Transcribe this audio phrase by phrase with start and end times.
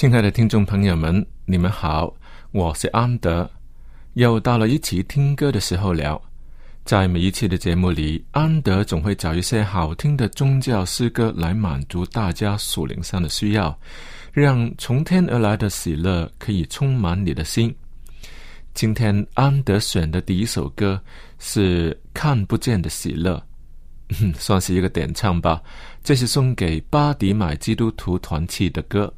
[0.00, 2.10] 亲爱的听众朋友们，你们好，
[2.52, 3.50] 我是安德。
[4.14, 6.18] 又到了一起听歌的时候了。
[6.86, 13.78] 在每一期的节目里，安德总会找一些好听的宗教诗歌来满足大家属灵上的需要，
[14.32, 17.70] 让从天而来的喜乐可以充满你的心。
[18.72, 20.98] 今天安德选的第一首歌
[21.38, 23.36] 是《看不见的喜乐》，
[24.40, 25.62] 算是一个点唱吧。
[26.02, 29.12] 这是送给巴迪买基督徒团契的歌。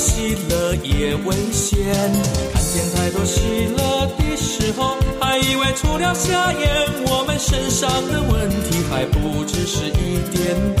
[0.00, 1.76] 喜乐也危险。
[2.54, 6.64] 看见太多喜乐的时候，还以为除了瞎眼，
[7.06, 10.56] 我们身上的问题还不只是一点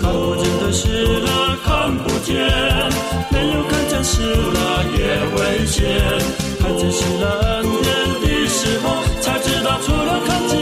[0.00, 1.26] 看不见的喜乐
[1.64, 2.30] 看不见，
[3.32, 4.56] 没有看见喜乐
[4.94, 4.98] 也
[5.34, 5.76] 危险。
[6.60, 7.86] 看见喜乐恩典
[8.22, 10.54] 的时候，才知道除了看见。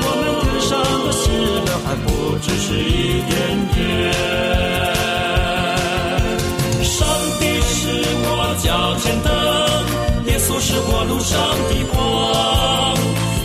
[0.00, 0.72] 我们身上
[1.04, 1.20] 的失
[1.66, 2.06] 乐还不
[2.40, 3.30] 只是一点
[3.74, 4.37] 点。
[8.58, 9.32] 脚前灯，
[10.26, 11.38] 耶稣是我路上
[11.68, 11.96] 的光。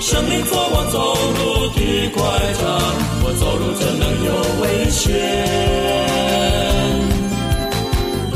[0.01, 0.97] 生命做我走
[1.37, 1.79] 路的
[2.09, 2.21] 拐
[2.59, 2.63] 杖，
[3.23, 4.29] 我走路怎能有
[4.61, 5.13] 危险？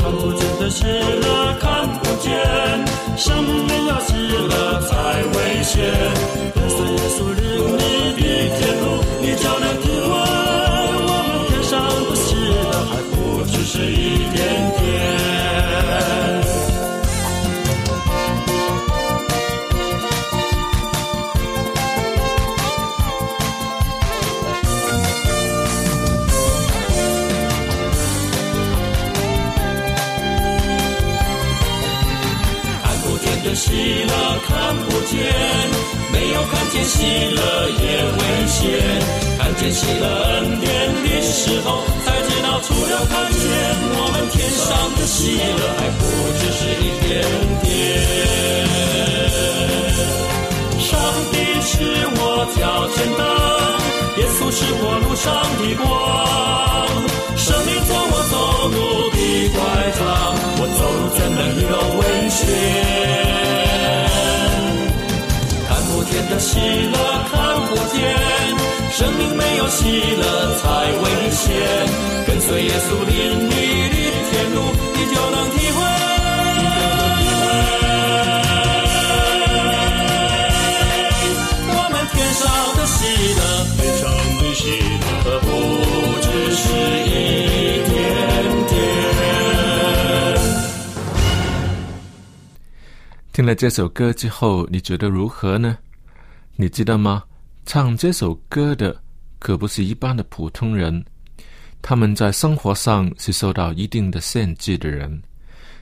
[0.12, 1.26] 不见的死了
[1.60, 1.66] 看
[1.98, 2.30] 不见，
[3.16, 4.92] 生命要死了才
[5.34, 5.74] 危险。
[6.54, 7.42] 跟随耶稣领
[7.76, 7.82] 你
[8.14, 8.20] 的
[8.56, 8.84] 天路，
[9.20, 10.37] 你就能体会。
[66.28, 66.96] 的喜乐，
[67.30, 67.36] 看
[67.68, 67.98] 不见。
[68.90, 70.66] 生命没有喜乐才
[71.02, 71.46] 危险，
[72.26, 73.14] 跟随耶稣领
[73.48, 73.50] 你
[73.88, 73.96] 的
[74.30, 74.56] 天路，
[74.94, 75.76] 你就能体会。
[81.70, 82.42] 我们天上
[82.76, 82.98] 的喜
[83.38, 83.40] 乐，
[83.76, 84.02] 天上
[84.40, 84.62] 的喜
[84.98, 85.46] 乐，可不
[86.22, 86.26] 只
[86.56, 86.62] 是
[87.04, 87.08] 一
[87.88, 87.92] 点
[88.68, 88.76] 点。
[93.32, 95.78] 听了这首歌之后，你觉得如何呢？
[96.60, 97.22] 你知道吗？
[97.66, 99.00] 唱这首歌的
[99.38, 101.04] 可不是一般的普通人，
[101.80, 105.22] 他们在生活上是受到一定的限制的人，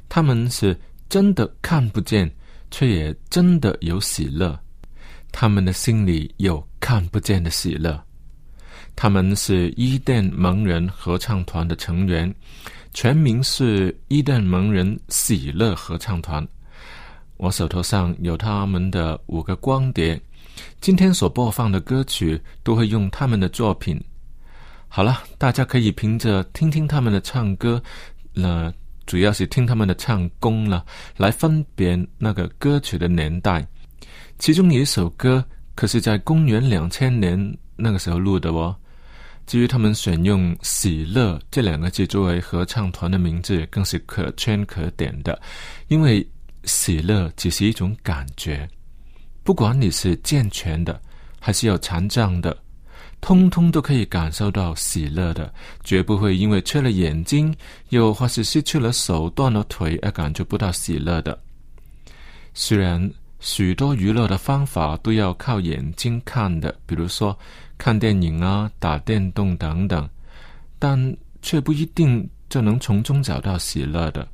[0.06, 0.78] 他们是
[1.08, 2.30] 真的看不见，
[2.70, 4.54] 却也真的有喜乐。
[5.32, 7.98] 他们的心里有看不见的喜乐。
[8.94, 12.34] 他们是伊甸蒙人合唱团的成员，
[12.92, 16.46] 全名是伊甸蒙人喜乐合唱团。
[17.38, 20.20] 我手头上有他们的五个光碟，
[20.80, 24.00] 今天所播放的歌曲都会用他们的作品。
[24.88, 27.82] 好了，大家可以凭着听听他们的唱歌，
[28.32, 28.72] 那
[29.04, 30.84] 主要是听他们的唱功了，
[31.16, 33.66] 来分辨那个歌曲的年代。
[34.38, 35.44] 其中有一首歌，
[35.74, 38.74] 可是在公元两千年那个时候录的哦。
[39.46, 45.40] 至于他们选用“喜乐”这两个字作为合唱团的名字，更是可圈可点的，
[45.86, 46.26] 因为
[46.64, 48.68] 喜乐只是一种感觉，
[49.46, 51.00] 不管你是健全的，
[51.38, 52.54] 还是有残障的。
[53.20, 55.54] 通通都可以感受到喜乐的，
[55.84, 57.54] 绝不会因为缺了眼睛，
[57.90, 61.38] 又或是失去了手、断了腿而感觉不到喜乐的。
[62.54, 63.08] 虽然
[63.38, 67.38] 许多娱乐的方法都要靠眼睛看的，比如说
[67.78, 70.08] 看电影啊、打电动等等，
[70.76, 74.26] 但却不一定就能从中找到喜乐的，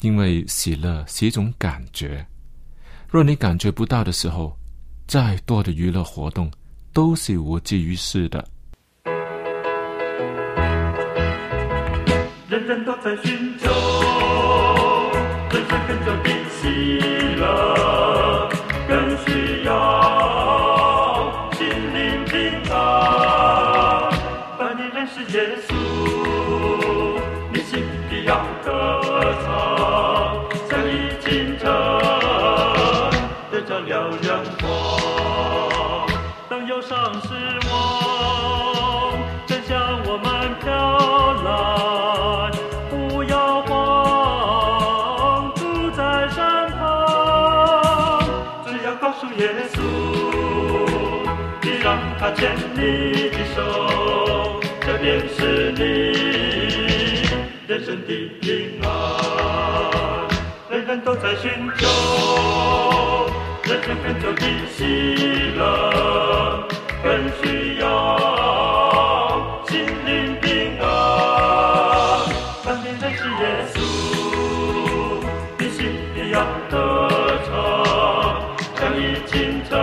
[0.00, 2.26] 因为喜乐是一种感觉。
[3.08, 4.56] 若你感觉不到的时候，
[5.06, 6.50] 再多的娱乐活动。
[6.96, 8.42] 都是无济于事的。
[12.48, 13.68] 人人都在寻求
[15.50, 16.64] 人生更久的喜
[17.36, 18.48] 乐，
[18.88, 19.70] 更需要
[21.52, 22.34] 心灵平
[22.72, 22.74] 安。
[24.58, 25.36] 把你认识耶
[25.68, 25.75] 稣，
[61.26, 61.84] 在寻求。
[63.64, 64.78] 人生更久的喜
[65.56, 66.68] 乐，
[67.02, 67.84] 更需要
[69.66, 70.86] 心灵平安。
[72.64, 73.76] 当你认识耶稣，
[75.58, 75.78] 你心
[76.14, 77.10] 里要歌
[77.44, 77.50] 唱，
[78.76, 79.34] 像一清
[79.68, 79.76] 晨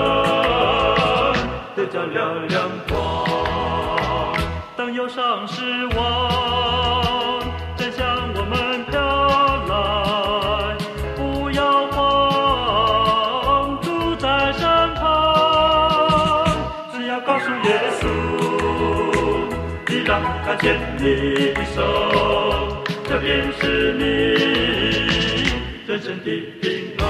[1.75, 2.57] 得照亮阳
[2.87, 2.93] 光。
[4.77, 6.42] 当忧伤失望。
[20.45, 21.03] 他牵你
[21.53, 21.81] 的手，
[23.07, 24.03] 这便是你
[25.87, 26.25] 人生的
[26.61, 26.69] 平
[26.99, 27.03] 安。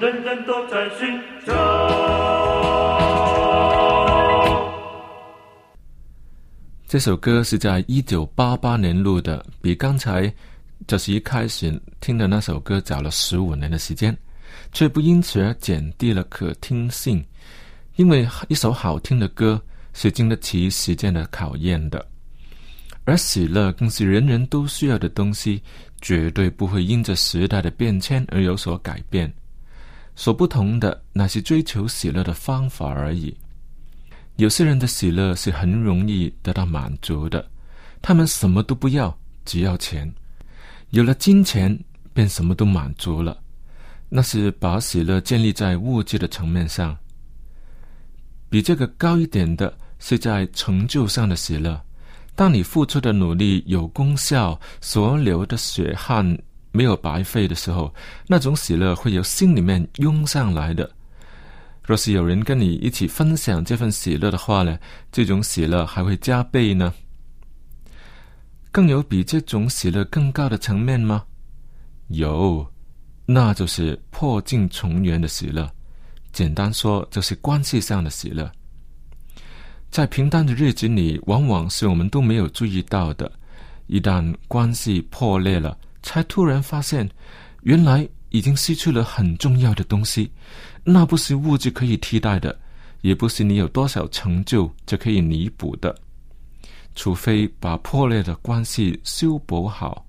[0.00, 1.52] 人人都在寻找。
[6.86, 10.32] 这首歌是在一九八八年录的，比刚才
[10.86, 14.16] 就是一开始听的那首歌早了十五年的时间，
[14.72, 17.24] 却不因此而减低了可听性，
[17.96, 19.60] 因为一首好听的歌。
[19.94, 22.06] 是经得起时间的考验的，
[23.04, 25.62] 而喜乐更是人人都需要的东西，
[26.02, 29.32] 绝对不会因着时代的变迁而有所改变。
[30.16, 33.34] 所不同的，乃是追求喜乐的方法而已。
[34.36, 37.48] 有些人的喜乐是很容易得到满足的，
[38.02, 40.12] 他们什么都不要，只要钱。
[40.90, 41.76] 有了金钱，
[42.12, 43.40] 便什么都满足了。
[44.08, 46.96] 那是把喜乐建立在物质的层面上，
[48.48, 49.72] 比这个高一点的。
[49.98, 51.80] 是在成就上的喜乐。
[52.34, 56.36] 当你付出的努力有功效，所流的血汗
[56.72, 57.94] 没有白费的时候，
[58.26, 60.90] 那种喜乐会由心里面涌上来的。
[61.84, 64.78] 若是有人跟你一起分享这份喜乐的话呢，
[65.12, 66.92] 这种喜乐还会加倍呢。
[68.72, 71.22] 更有比这种喜乐更高的层面吗？
[72.08, 72.66] 有，
[73.26, 75.70] 那就是破镜重圆的喜乐。
[76.32, 78.50] 简单说，就是关系上的喜乐。
[79.94, 83.30] 在平淡的日子里，往往是我们都没有注意到的。
[83.86, 87.08] 一旦关系破裂了，才突然发现，
[87.62, 90.28] 原来已经失去了很重要的东西。
[90.82, 92.58] 那不是物质可以替代的，
[93.02, 95.94] 也不是你有多少成就就可以弥补的。
[96.96, 100.04] 除非把破裂的关系修补好，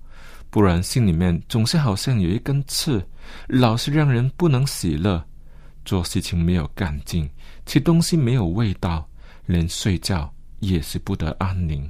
[0.50, 3.00] 不然心里面总是好像有一根刺，
[3.46, 5.24] 老是让人不能喜乐。
[5.84, 7.30] 做事情没有干劲，
[7.66, 9.08] 吃东西没有味道。
[9.46, 11.88] 连睡觉也是不得安宁。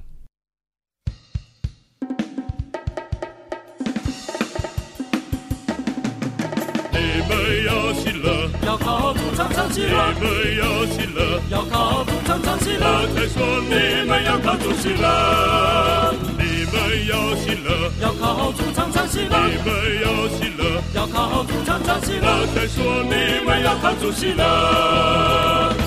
[6.92, 6.98] 你
[7.28, 19.72] 们要喜乐，要靠主常常喜乐，你们要喜乐，要靠主常常喜乐，我才说你们要靠主喜乐，你们要喜乐，要靠主常常喜乐，你们
[20.02, 25.85] 要喜乐，要靠主常常喜乐，我才说你们要靠主喜乐，喜乐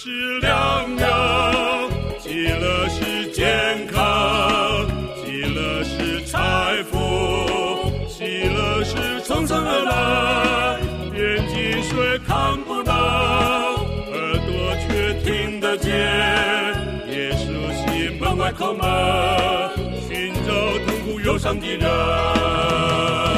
[0.00, 1.90] 是良药，
[2.20, 4.86] 喜乐是健康，
[5.16, 6.96] 喜乐是财富，
[8.06, 10.78] 喜乐是从生而来，
[11.18, 15.90] 眼睛虽看不到，耳朵却听得见。
[17.10, 18.86] 耶稣是门外叩门，
[20.08, 20.52] 寻找
[20.86, 23.37] 痛苦忧伤的人。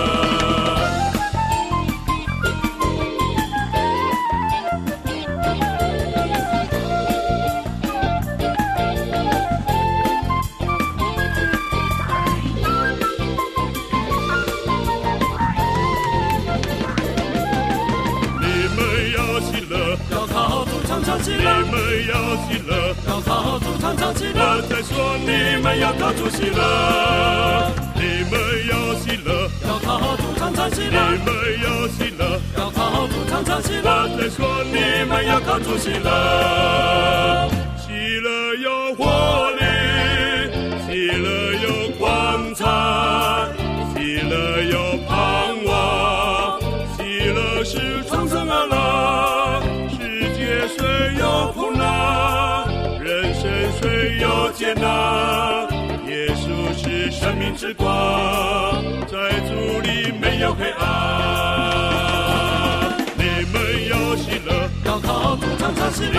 [23.97, 28.39] 靠主常常喜乐，我在说你们要靠主席了，你们
[28.71, 31.29] 要喜乐，要靠主唱唱喜你，们
[31.63, 32.41] 要喜乐。
[32.57, 37.51] 要靠主唱唱喜乐，我在说你们要靠主喜乐，
[57.31, 57.87] 生命之光，
[59.07, 60.83] 在主里没有黑暗。
[63.15, 63.23] 你
[63.53, 66.19] 们要喜乐，要靠主常常喜你，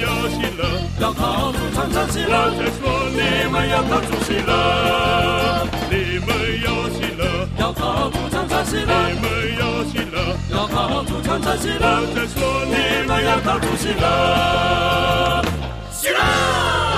[0.00, 0.64] 要喜乐。
[0.98, 6.28] 要靠主常常喜我乐，在说你们要靠主喜乐，你们
[6.64, 10.34] 要喜乐，要靠主常常喜你，们要喜乐。
[10.50, 15.44] 要靠主常常喜乐，我在说你们要靠主喜乐，
[15.92, 16.89] 喜乐。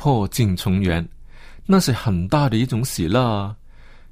[0.00, 1.06] 破镜重圆，
[1.66, 3.54] 那是很大的一种喜乐啊！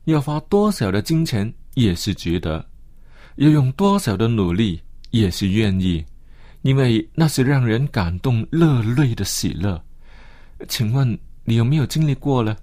[0.04, 2.62] 要花多少的金钱也是值得，
[3.36, 4.78] 要用多少的努力
[5.12, 6.04] 也是愿意，
[6.60, 9.82] 因为那是让人感动热泪的喜乐。
[10.68, 12.54] 请问你有没有经历过呢？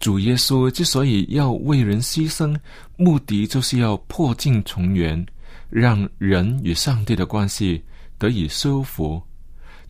[0.00, 2.58] 主耶稣之所以要为人牺牲，
[2.96, 5.24] 目的就是要破镜重圆，
[5.68, 7.80] 让人与上帝的关系
[8.18, 9.22] 得以修复。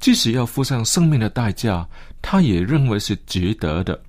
[0.00, 1.86] 即使要付上生命的代价，
[2.20, 4.02] 他也认为是值得的。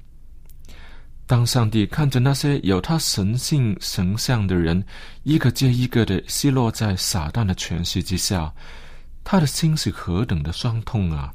[1.28, 4.84] 当上帝看着那些有他神性神像的人，
[5.24, 8.54] 一个接一个的奚落在撒旦的权势之下，
[9.24, 11.34] 他的心是何等的伤痛啊！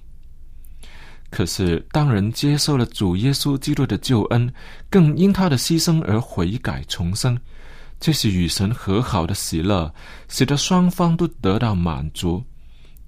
[1.31, 4.53] 可是，当人接受了主耶稣基督的救恩，
[4.89, 7.39] 更因他的牺牲而悔改重生，
[7.99, 9.93] 这是与神和好的喜乐，
[10.29, 12.43] 使得双方都得到满足。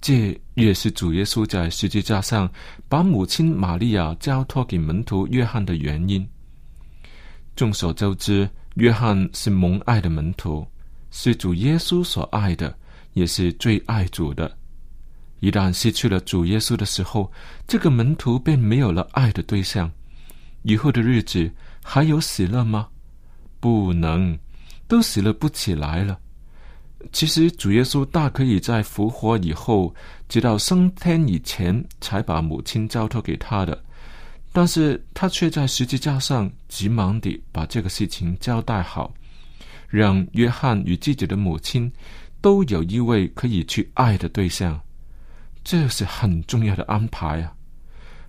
[0.01, 2.49] 这也是主耶稣在十字架上
[2.87, 6.25] 把母亲玛利亚交托给门徒约翰的原因。
[7.55, 10.65] 众所周知，约翰是蒙爱的门徒，
[11.11, 12.73] 是主耶稣所爱的，
[13.13, 14.57] 也是最爱主的。
[15.41, 17.29] 一旦失去了主耶稣的时候，
[17.67, 19.91] 这个门徒便没有了爱的对象。
[20.63, 21.51] 以后的日子
[21.83, 22.87] 还有喜乐吗？
[23.59, 24.37] 不能，
[24.87, 26.17] 都喜乐不起来了。
[27.11, 29.93] 其实主耶稣大可以在复活以后，
[30.27, 33.83] 直到升天以前，才把母亲交托给他的，
[34.51, 39.13] 但是他却在十字架上急忙地把这个事情交代好，
[39.87, 41.91] 让约翰与自己的母亲
[42.41, 44.79] 都有一位可以去爱的对象，
[45.63, 47.53] 这是很重要的安排啊！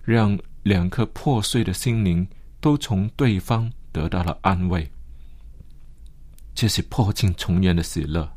[0.03, 2.25] 让两颗破碎的心灵
[2.59, 4.89] 都从对方得到了安慰，
[6.55, 8.27] 这是破镜重圆的喜乐。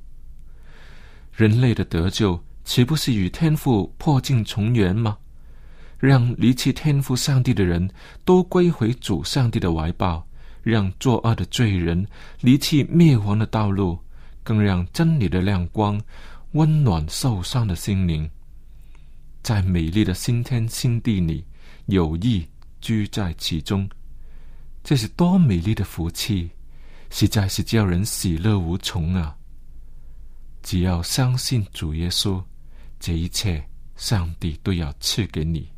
[1.36, 5.18] 人类的得救岂不是与天父破镜重圆吗？
[5.98, 7.90] 让离弃天父上帝的人
[8.24, 10.24] 都归回主上帝的怀抱，
[10.62, 12.06] 让作恶的罪人
[12.40, 13.98] 离弃灭亡的道路，
[14.42, 16.00] 更让真理的亮光
[16.52, 18.30] 温暖受伤的心灵。
[19.42, 21.44] 在美丽的新天新地里，
[21.86, 22.46] 有意
[22.80, 23.88] 居在其中，
[24.84, 26.48] 这是多美丽的福气，
[27.10, 29.36] 实在是叫人喜乐无穷啊！
[30.64, 32.42] 只要相信主耶稣，
[32.98, 33.62] 这一切
[33.96, 35.70] 上帝都要赐给你。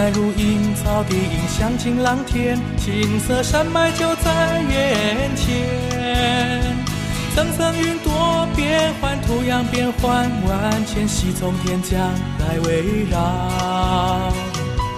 [0.00, 6.62] 在如茵草地，映响晴朗天，青色山脉就在眼前。
[7.34, 12.00] 层层云朵变幻，图样变幻，万千喜从天降
[12.38, 13.20] 来围绕。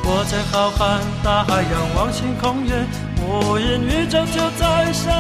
[0.05, 2.87] 我在浩瀚大海仰望星空远，
[3.27, 5.11] 无垠宇宙就在身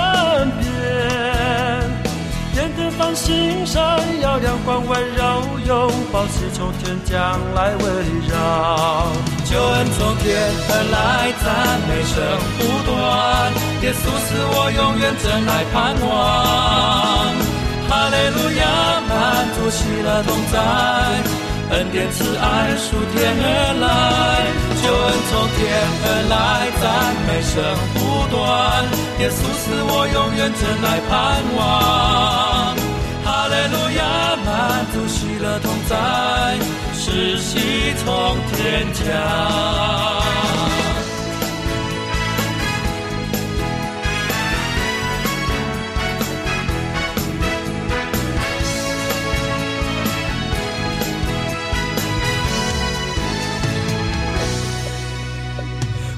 [0.60, 1.90] 边。
[2.54, 3.82] 点点繁星闪
[4.20, 7.84] 耀，阳光温柔拥抱，是从天降来围
[8.30, 9.08] 绕。
[9.52, 10.32] 救恩从天
[10.71, 12.16] 而来，赞美声
[12.56, 12.97] 不断。
[13.85, 16.09] 耶稣是我永远真爱盼望。
[17.85, 18.64] 哈利路亚，
[19.04, 19.12] 满
[19.52, 20.56] 足喜乐同在。
[21.68, 24.49] 恩典慈爱属天而来，
[24.80, 25.61] 救恩从天
[26.00, 27.61] 而来，赞美声
[27.92, 28.40] 不断。
[29.21, 31.12] 耶稣是我永远真爱盼
[31.59, 31.61] 望。
[33.23, 34.00] 哈利路亚，
[34.47, 34.49] 满
[34.94, 35.92] 足喜乐同在，
[37.04, 37.59] 是喜
[38.04, 39.02] 从天降。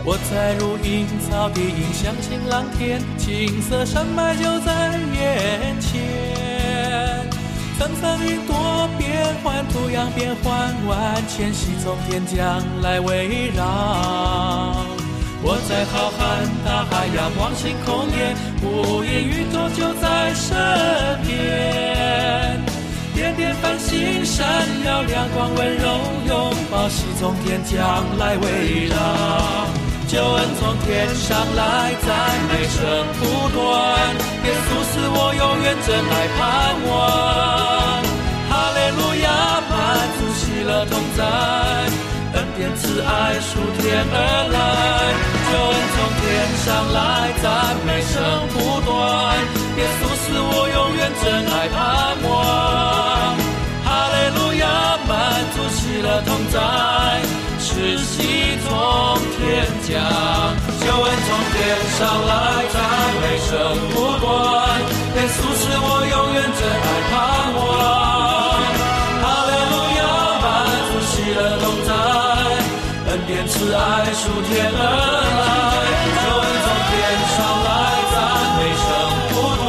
[0.06, 6.33] 我在如茵草地，映响晴朗天，青色山脉就在眼前。
[7.78, 13.64] 层层云朵变幻，图样变幻，万千喜从天降来围绕。
[15.42, 16.18] 我在浩瀚
[16.64, 20.56] 大海仰望星空夜，无垠宇宙就在身
[21.26, 22.60] 边。
[23.14, 24.46] 点点繁星闪
[24.84, 29.83] 耀，亮光温柔拥抱，喜从天降来围绕。
[30.06, 32.08] 救恩从天上来，赞
[32.48, 32.82] 美声
[33.18, 33.58] 不断。
[34.44, 36.40] 耶稣是我永远真爱盼
[36.86, 36.92] 望。
[38.50, 39.26] 哈利路亚，
[39.70, 39.72] 满
[40.18, 41.24] 足喜乐同在，
[42.34, 44.16] 恩典慈爱属天而
[44.54, 44.56] 来。
[45.50, 46.22] 救恩从天
[46.62, 47.44] 上来，赞
[47.86, 48.14] 美声
[48.52, 48.92] 不断。
[49.78, 51.76] 耶稣是我永远真爱盼
[52.28, 52.30] 望。
[53.84, 54.62] 哈利路亚，
[55.08, 55.12] 满
[55.56, 57.33] 足喜乐同在。
[57.84, 58.16] 是喜
[58.64, 58.72] 从
[59.36, 59.92] 天降，
[60.80, 61.54] 救恩从天
[61.98, 62.32] 上来，
[62.72, 62.76] 赞
[63.20, 63.52] 美声
[63.92, 63.94] 不
[64.24, 64.26] 断。
[65.16, 67.14] 耶稣是我永远真爱盼
[67.54, 67.62] 望。
[69.20, 70.02] 哈利路亚，
[70.40, 70.44] 满
[70.88, 71.92] 足喜乐同在，
[73.10, 73.78] 恩典慈爱
[74.14, 75.44] 属天而来。
[76.24, 76.92] 救恩从天
[77.36, 77.68] 上来，
[78.14, 78.16] 赞
[78.56, 78.84] 美声
[79.28, 79.68] 不断。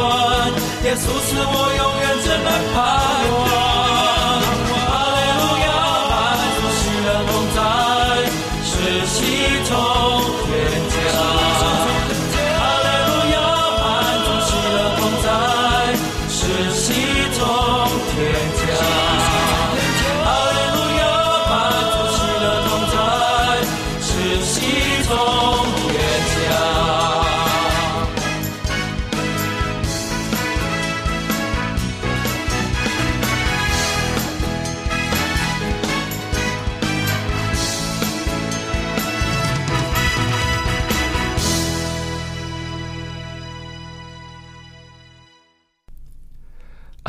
[0.86, 2.80] 耶稣是我永远真爱盼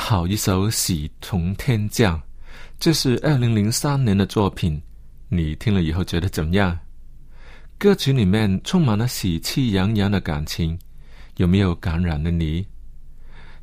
[0.09, 2.17] 好一首《喜从天降》，
[2.79, 4.81] 这是二零零三年的作品。
[5.29, 6.79] 你听了以后觉得怎么样？
[7.77, 10.79] 歌曲里面充满了喜气洋洋的感情，
[11.39, 12.65] 有没有感染了你？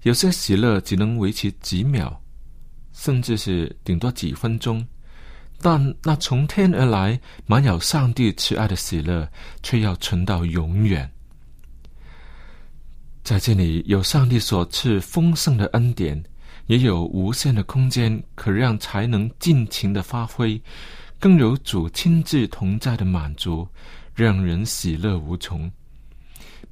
[0.02, 2.22] 有些喜乐只能维持几秒，
[2.92, 4.86] 甚至是顶多几分钟，
[5.62, 9.26] 但那从天而来、满有上帝慈爱的喜乐，
[9.62, 11.10] 却要存到永远。
[13.24, 16.22] 在这里有上帝所赐丰盛的恩典。
[16.68, 20.60] 也有无限的空间，可让才能尽情的发挥；
[21.20, 23.68] 更有主亲自同在的满足，
[24.16, 25.70] 让人喜乐无穷。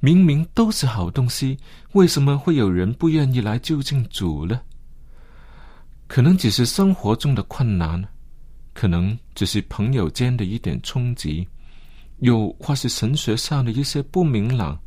[0.00, 1.56] 明明都是好东西，
[1.92, 4.60] 为什么会有人不愿意来就近主呢？
[6.08, 8.02] 可能只是生活中的困难，
[8.72, 11.46] 可能只是朋友间的一点冲击，
[12.18, 14.78] 又或是神学上的一些不明朗，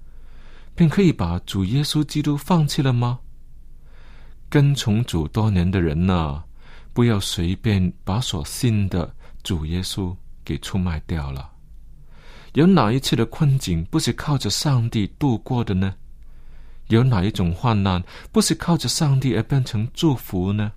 [0.76, 3.20] 便可以把主耶稣基督放弃了吗？
[4.56, 6.42] 跟从主多年的人呐，
[6.94, 9.14] 不要随便把所信的
[9.44, 10.16] 主耶稣
[10.46, 11.52] 给出卖掉了。
[12.54, 15.94] 有哪一次的困境不是靠着上帝度过的呢？
[16.88, 20.72] 有哪一种患难不是靠着上帝而变成祝福呢？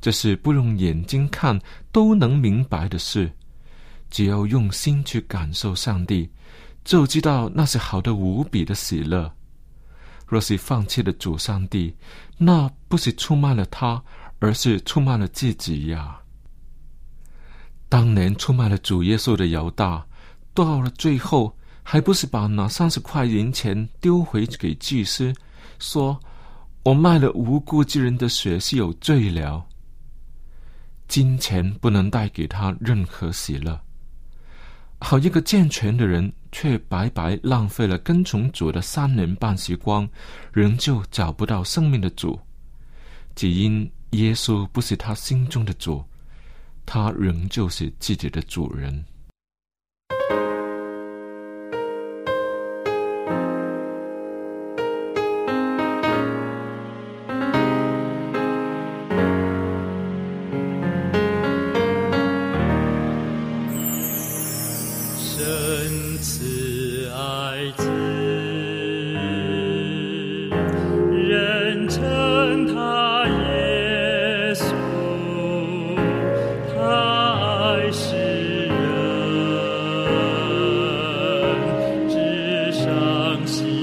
[0.00, 3.28] 这是不用眼睛看都能明白的事。
[4.08, 6.30] 只要用心去感受上帝，
[6.84, 9.34] 就知道那是好的无比的喜乐。
[10.28, 11.94] 若是放弃了主上帝，
[12.44, 14.02] 那不是出卖了他，
[14.40, 16.18] 而是出卖了自己呀。
[17.88, 20.04] 当年出卖了主耶稣的犹大，
[20.52, 25.32] 到了最后，还不是把那三十块银钱丢回给祭司，
[25.78, 26.18] 说
[26.82, 29.64] ：“我卖了无辜之人的血是有罪了。”
[31.06, 33.80] 金钱不能带给他任何喜乐。
[35.04, 40.08] 好一个健全的人，却白白浪费了跟从主的三年半时光，
[40.52, 42.38] 仍旧找不到生命的主，
[43.34, 46.02] 只因耶稣不是他心中的主。
[46.86, 49.04] 他仍旧是自己的主人。
[83.46, 83.81] 上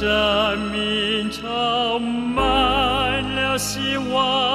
[0.00, 0.06] 生
[0.70, 4.47] 命充满了希望，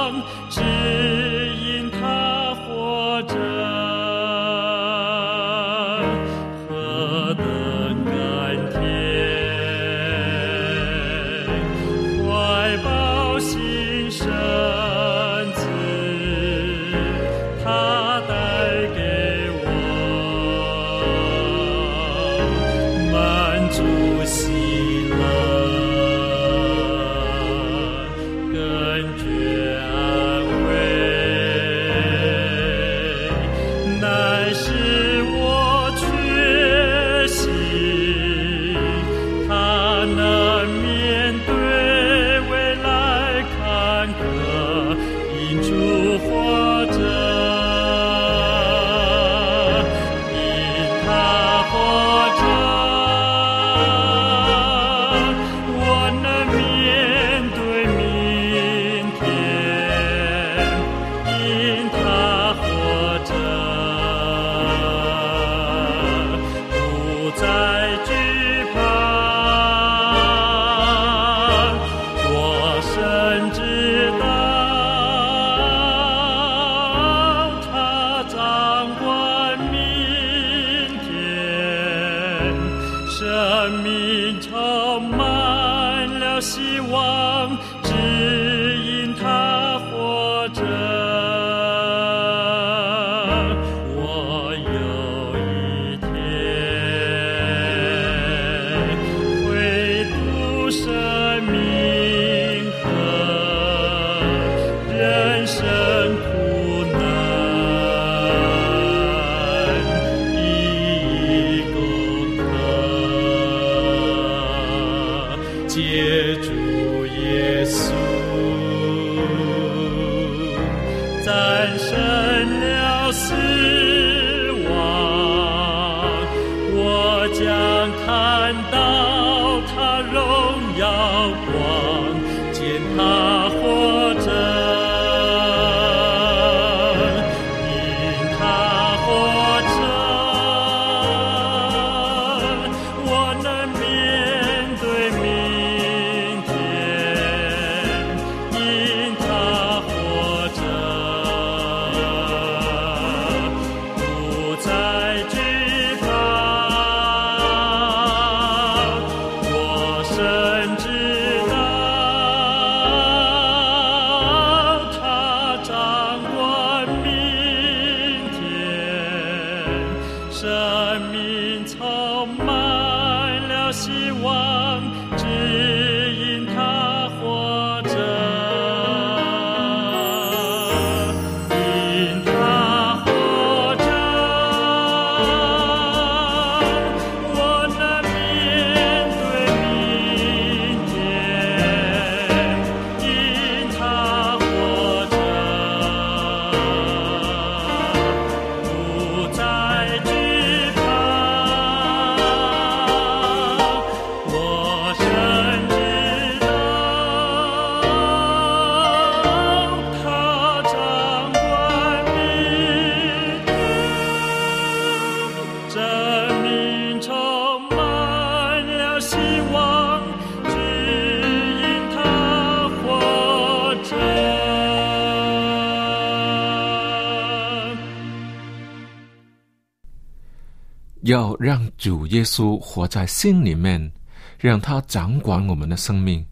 [231.14, 233.92] 要让主耶稣活在心里面，
[234.36, 236.26] 让他掌管我们的生命。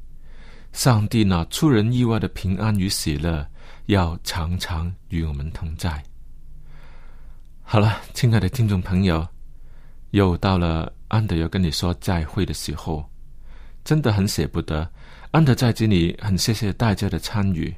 [0.72, 3.46] 上帝那出人意外的平安与喜乐，
[3.86, 6.02] 要常常与我们同在。
[7.62, 9.24] 好了，亲爱的听众朋友，
[10.10, 13.08] 又到了安德要跟你说再会的时候，
[13.84, 14.90] 真的很舍不得。
[15.30, 17.72] 安德在这里很谢谢大家的参与。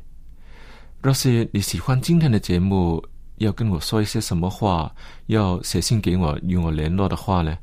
[1.03, 3.05] 若是你喜欢今天的节目，
[3.37, 4.95] 要跟我说一些什么话，
[5.27, 7.57] 要写信给我与我联络的话呢，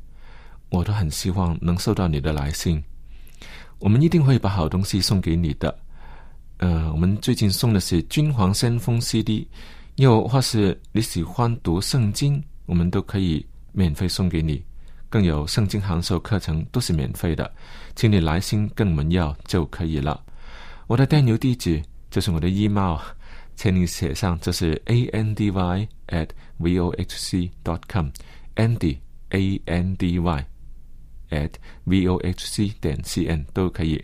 [0.68, 2.82] 我都很希望能收到你的来信。
[3.78, 5.76] 我们一定会把好东西送给你的。
[6.58, 9.40] 呃，我们最近送的是《君皇先锋 CD》，
[9.96, 14.62] 又或是你喜欢读圣经，我们都可以免费送给你。
[15.08, 17.52] 更有圣经函授课程都是免费的，
[17.96, 20.22] 请你来信跟我们要就可以了。
[20.86, 22.98] 我的电邮地址就是我的 email。
[23.54, 28.98] 请你写上，这是 a n d y at v o h c dot com，Andy
[29.30, 30.46] a n d y
[31.30, 31.50] at
[31.84, 34.02] v o h c 点 c n 都可以。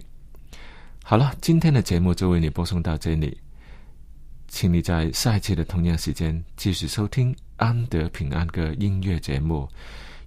[1.03, 3.39] 好了，今天的节目就为你播送到这里，
[4.47, 9.69] 请你在下一期的同样时间继续收听安德平安歌音乐节目。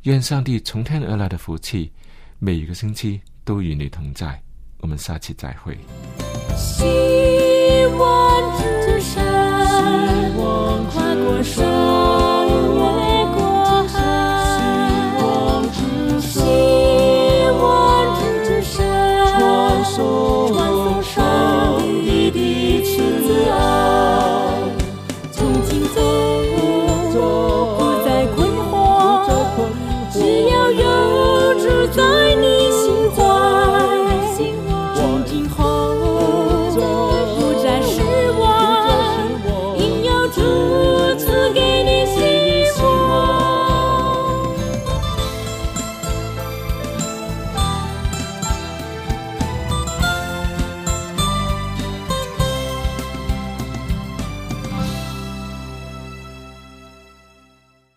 [0.03, 1.91] 愿上帝从天而来的福气，
[2.39, 4.41] 每一个星期都与你同在。
[4.79, 5.77] 我们下期再会。
[6.57, 6.83] 希
[7.99, 8.80] 望之，
[10.93, 11.80] 跨过山。